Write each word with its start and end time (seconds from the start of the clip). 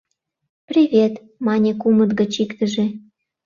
—Привет!— 0.69 1.13
мане 1.45 1.71
кумыт 1.81 2.11
гыч 2.19 2.33
иктыже 2.43 2.85